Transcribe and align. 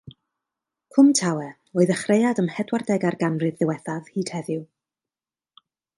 Cwm 0.95 1.09
Tawe, 1.19 1.49
o'i 1.79 1.85
ddechreuad 1.91 2.41
ym 2.43 2.49
mhedwardegau'r 2.53 3.19
ganrif 3.25 3.61
ddiwethaf 3.61 4.11
hyd 4.17 4.33
heddiw. 4.39 4.65